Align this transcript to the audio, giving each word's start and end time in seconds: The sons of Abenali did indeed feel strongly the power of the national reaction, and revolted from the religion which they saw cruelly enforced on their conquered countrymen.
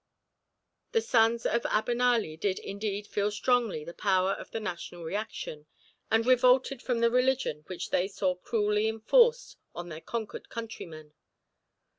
The 0.93 1.01
sons 1.01 1.45
of 1.45 1.61
Abenali 1.61 2.35
did 2.35 2.57
indeed 2.57 3.05
feel 3.05 3.29
strongly 3.29 3.83
the 3.85 3.93
power 3.93 4.31
of 4.31 4.49
the 4.49 4.59
national 4.59 5.03
reaction, 5.03 5.67
and 6.09 6.25
revolted 6.25 6.81
from 6.81 7.01
the 7.01 7.11
religion 7.11 7.65
which 7.67 7.91
they 7.91 8.07
saw 8.07 8.33
cruelly 8.33 8.87
enforced 8.87 9.57
on 9.75 9.89
their 9.89 10.01
conquered 10.01 10.49
countrymen. 10.49 11.13